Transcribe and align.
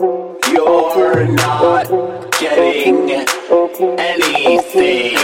You're 0.00 1.28
not 1.28 1.88
getting 2.40 3.10
anything. 3.98 5.14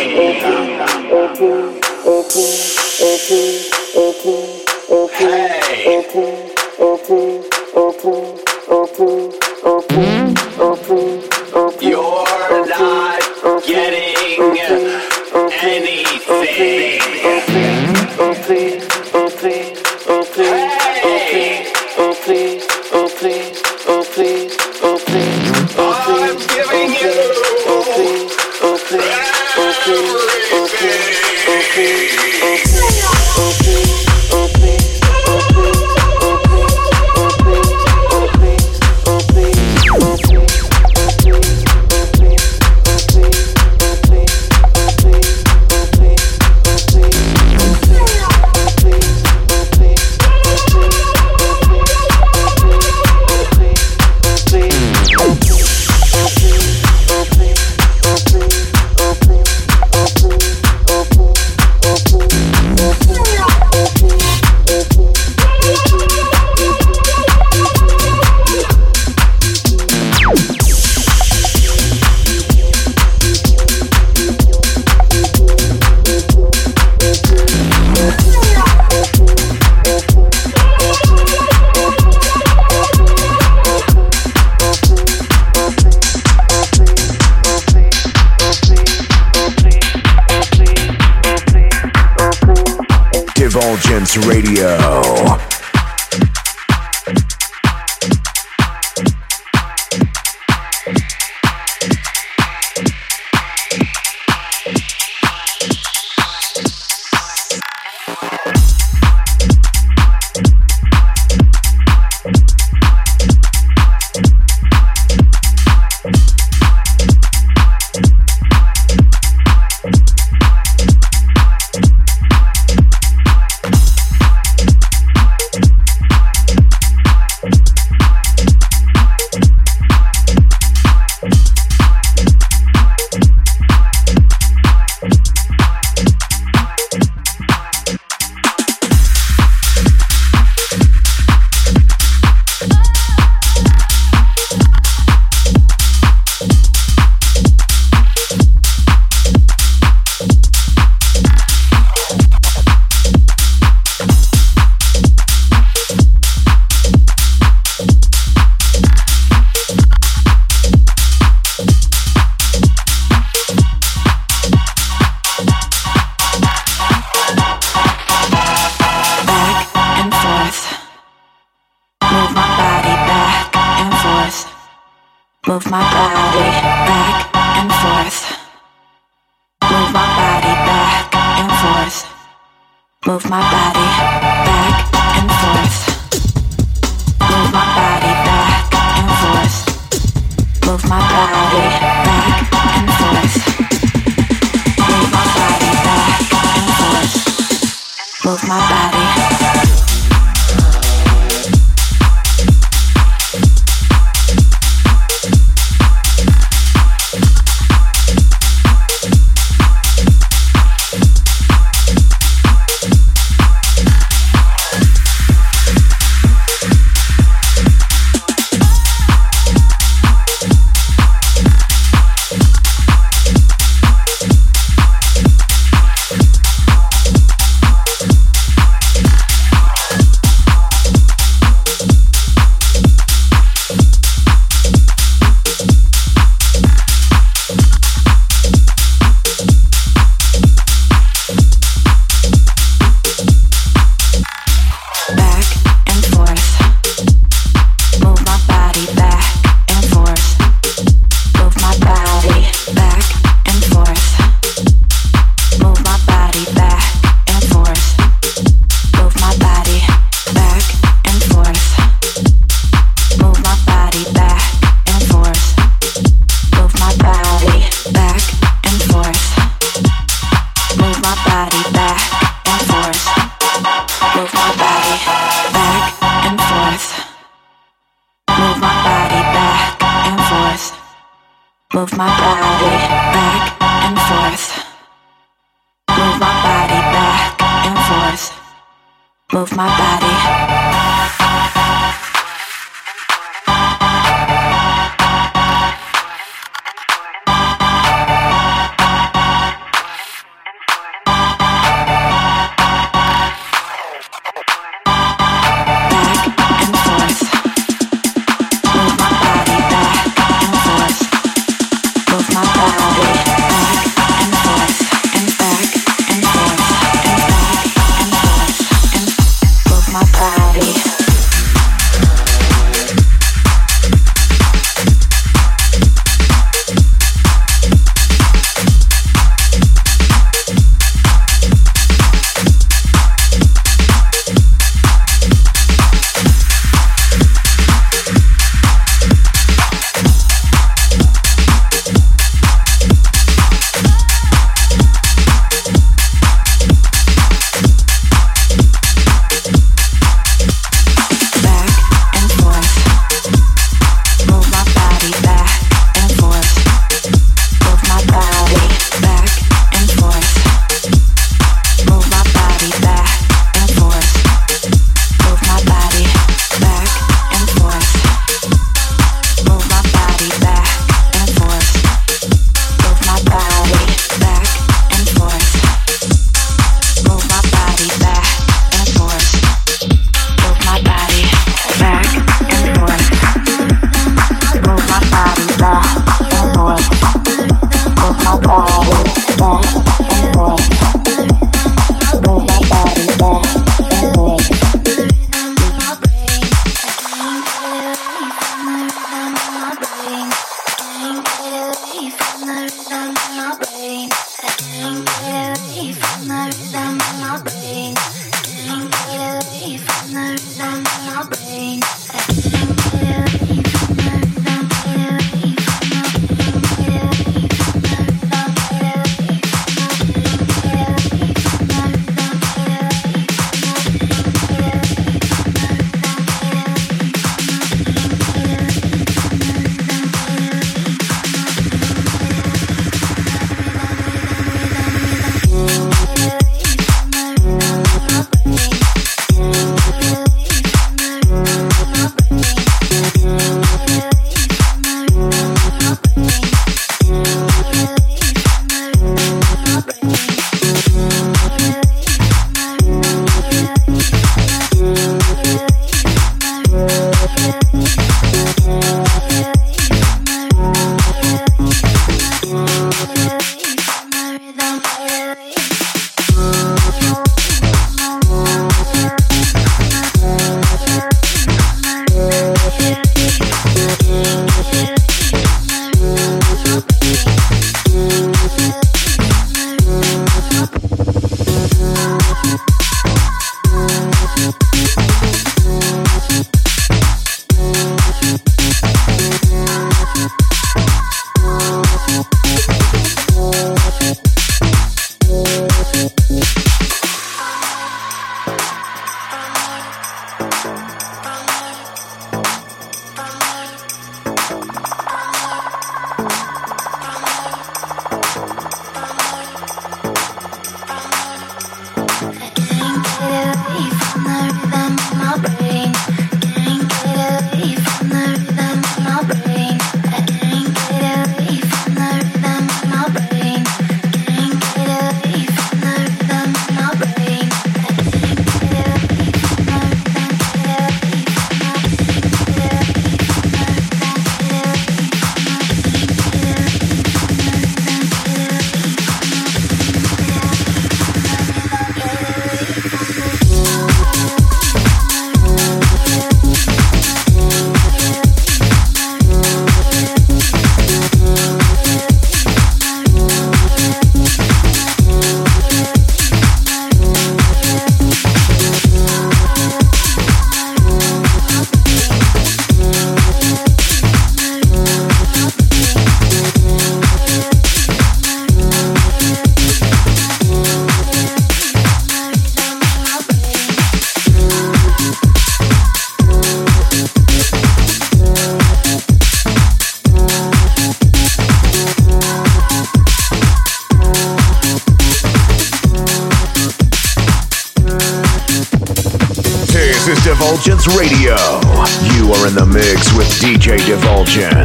DJ 593.41 593.79
Divulgence. 593.87 594.60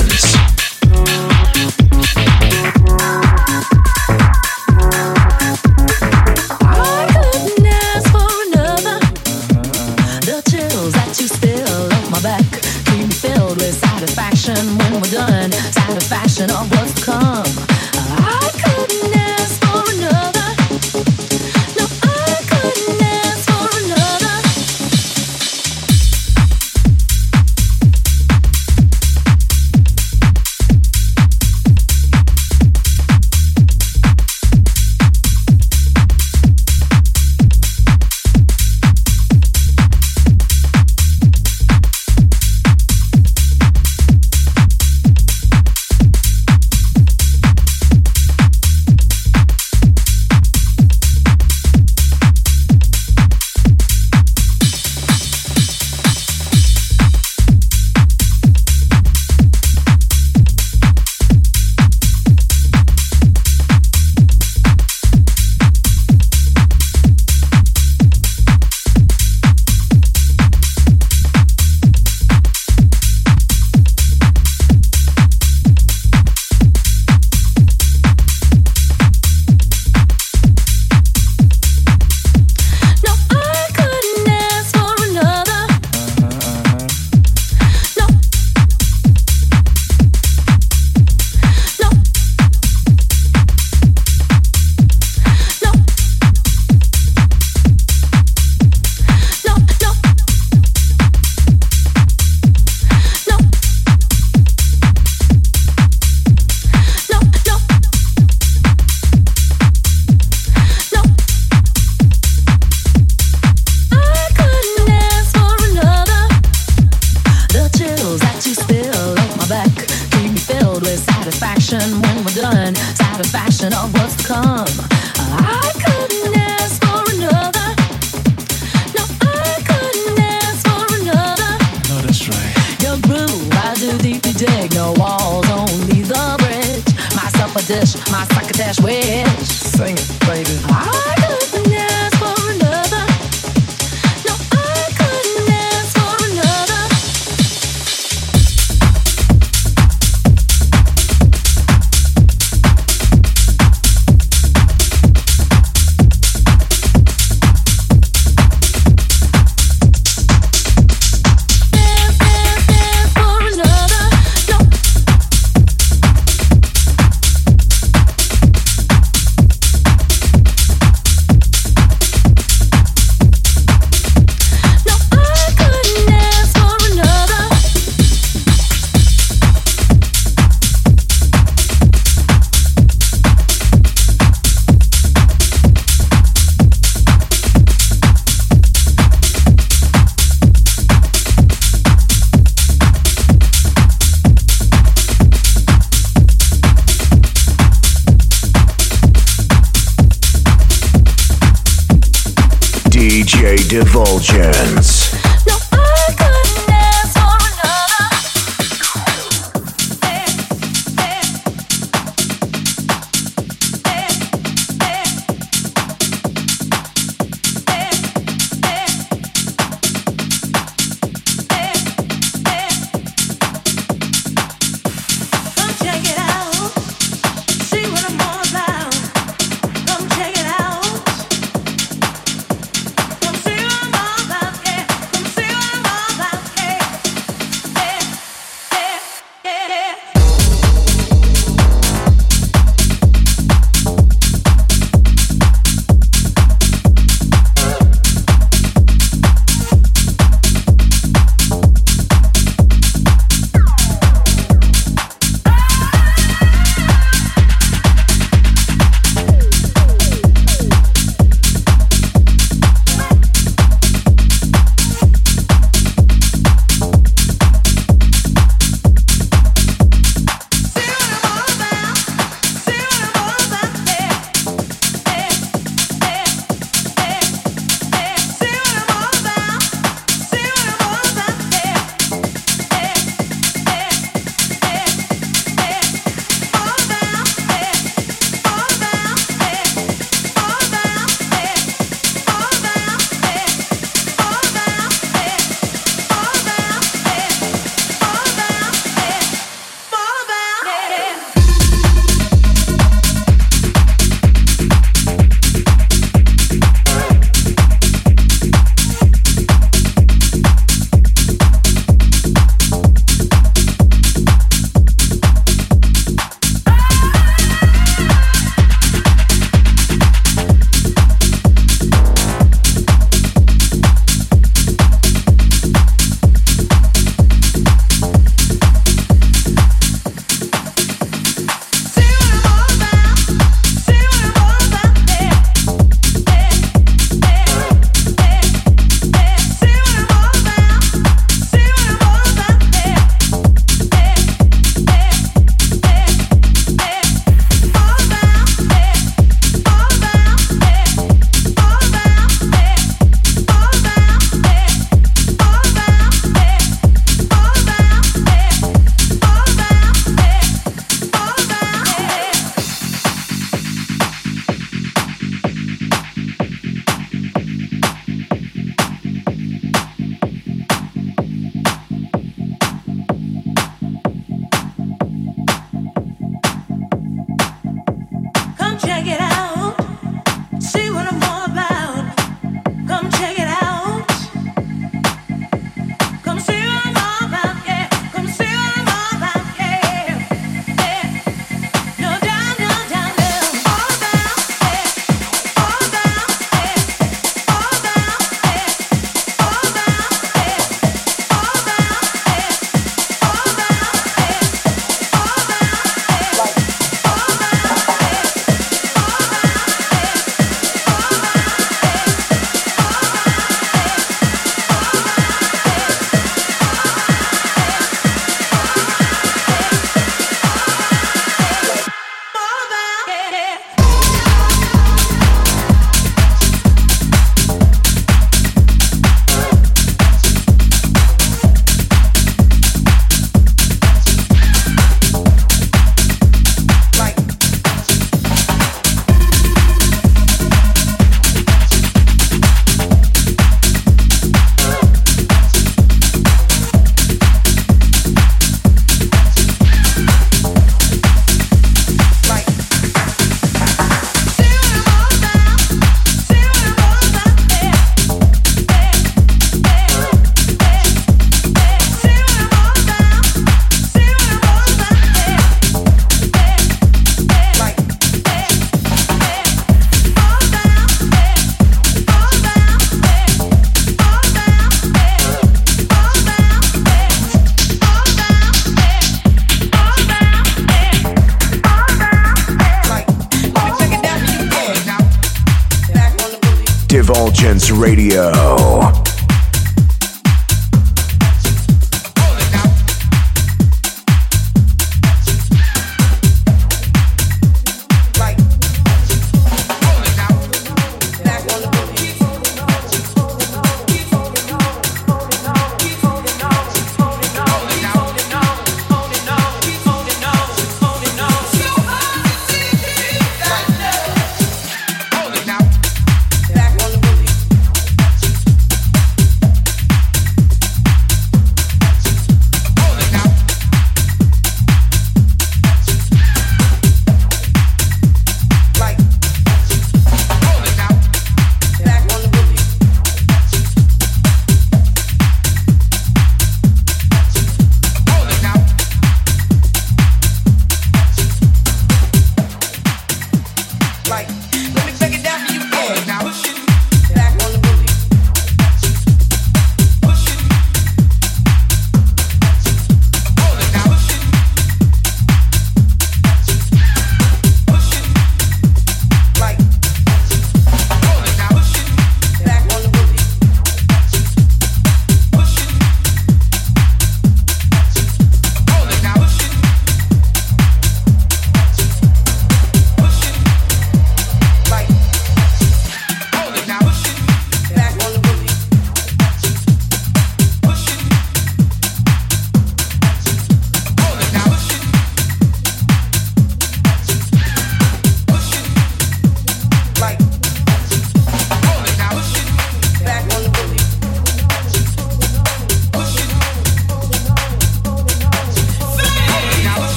Divulgence. 203.96 204.85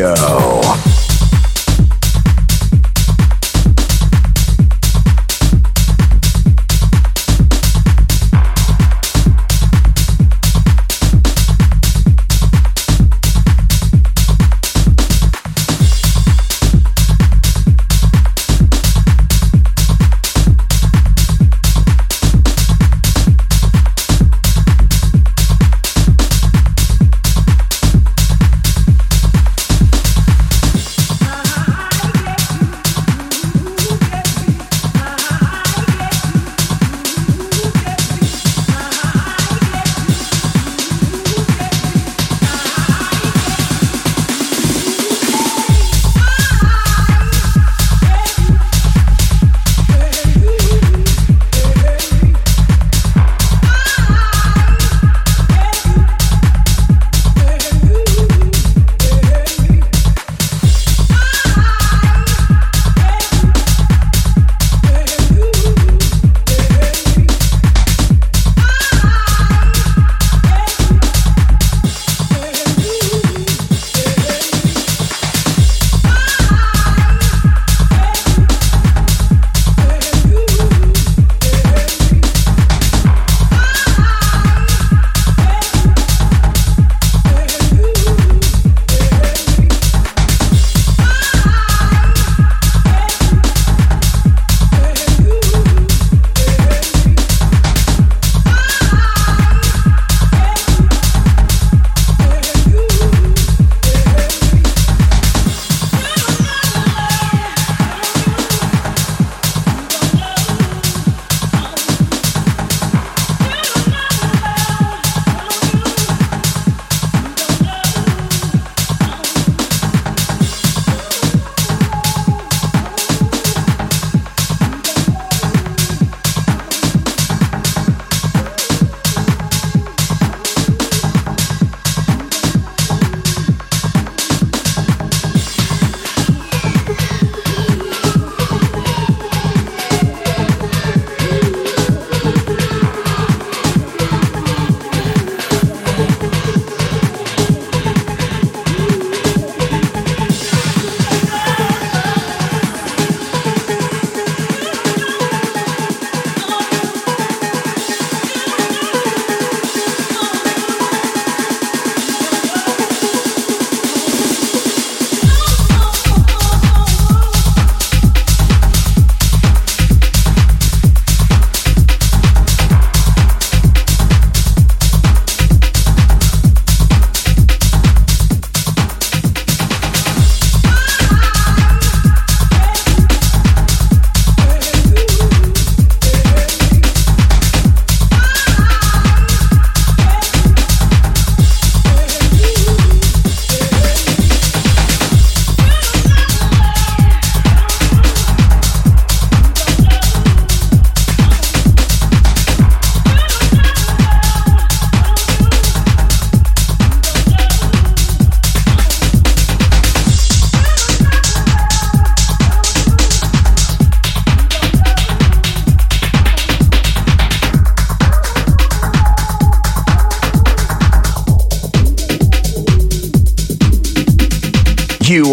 Radio. 0.00 0.37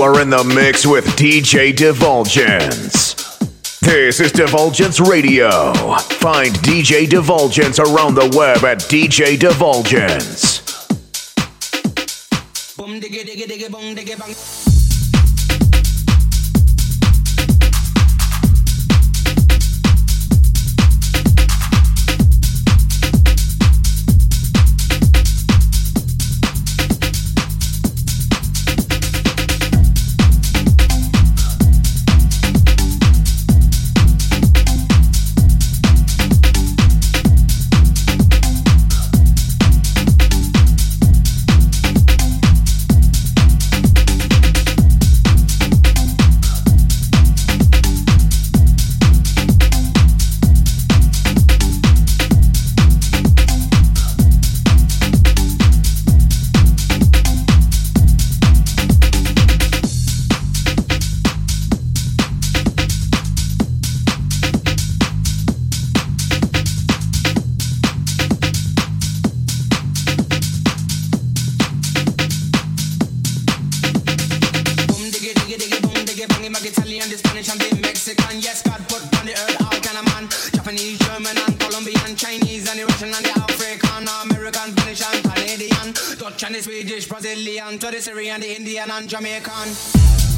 In 0.06 0.30
the 0.30 0.44
mix 0.44 0.86
with 0.86 1.04
DJ 1.18 1.76
Divulgence. 1.76 3.16
This 3.80 4.20
is 4.20 4.32
Divulgence 4.32 5.00
Radio. 5.00 5.74
Find 5.74 6.54
DJ 6.58 7.10
Divulgence 7.10 7.80
around 7.80 8.14
the 8.14 8.32
web 8.38 8.64
at 8.64 8.82
DJ 8.82 9.38
Divulgence. 9.38 10.35
Russian, 86.46 86.58
the 86.58 86.62
Swedish, 86.62 87.08
Brazilian, 87.08 87.80
to 87.80 87.90
the 87.90 88.00
Syrian, 88.00 88.40
the 88.40 88.56
Indian, 88.56 88.92
and 88.92 89.10
Jamaican. 89.10 90.35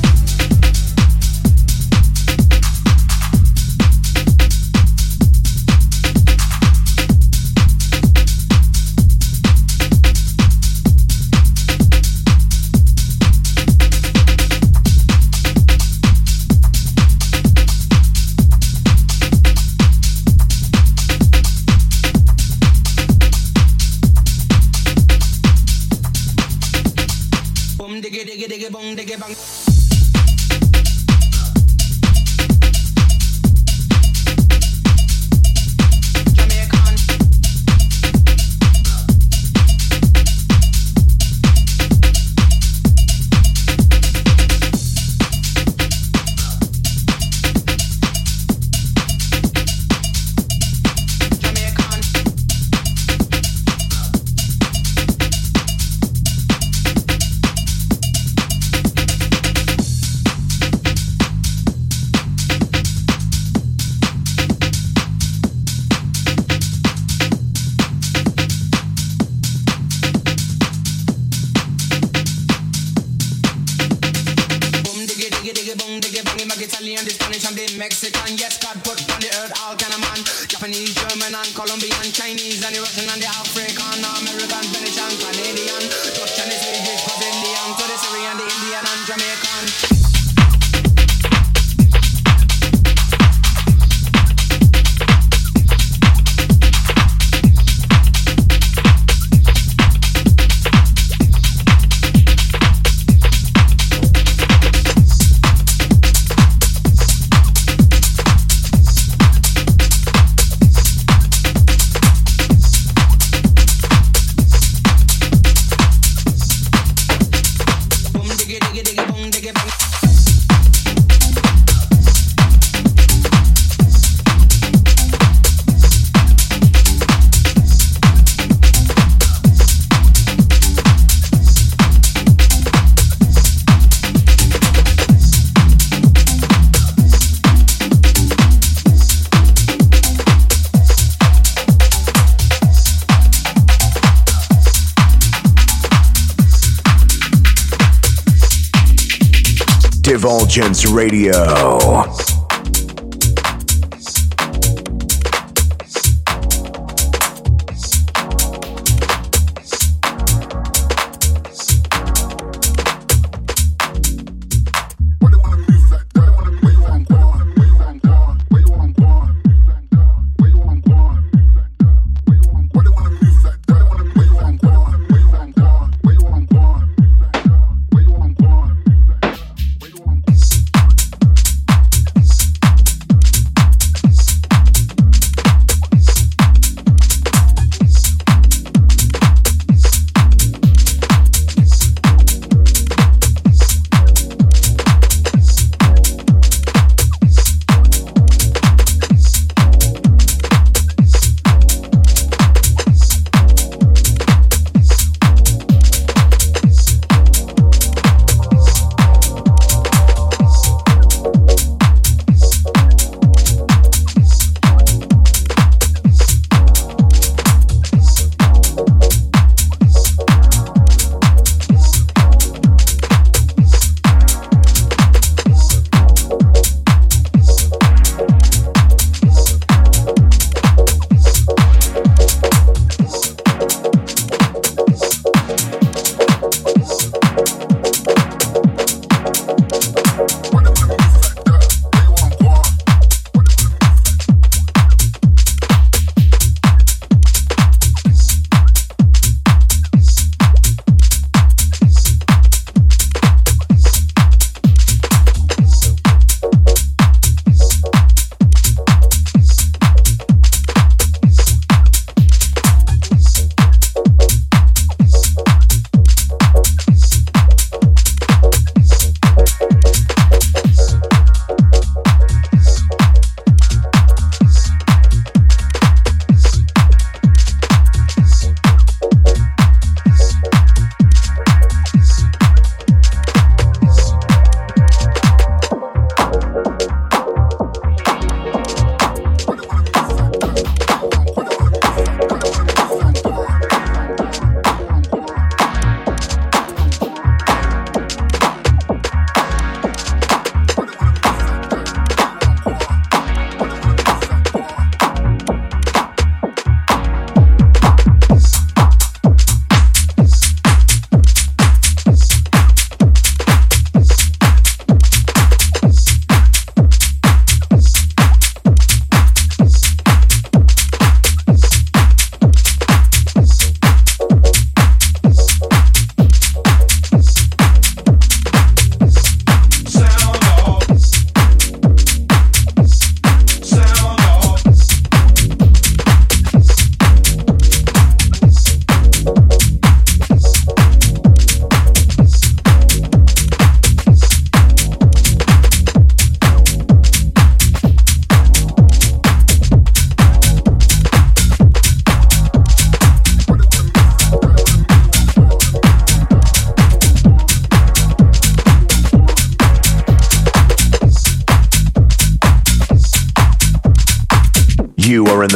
Gents 150.47 150.85
Radio. 150.87 151.33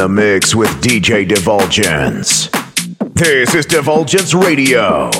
The 0.02 0.08
mix 0.08 0.52
with 0.52 0.68
DJ 0.80 1.28
Divulgence. 1.28 2.48
This 3.14 3.54
is 3.54 3.66
Divulgence 3.66 4.34
Radio. 4.34 5.12